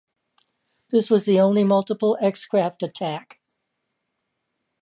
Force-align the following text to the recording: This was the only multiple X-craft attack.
This 0.89 1.11
was 1.11 1.25
the 1.25 1.39
only 1.39 1.63
multiple 1.63 2.17
X-craft 2.19 2.81
attack. 2.81 3.39